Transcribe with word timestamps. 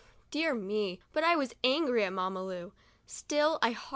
Dear 0.31 0.55
me, 0.55 0.99
but 1.13 1.23
I 1.23 1.35
was 1.35 1.53
angry 1.63 2.03
at 2.05 2.11
Mamma 2.13 2.43
Lu 2.43 2.73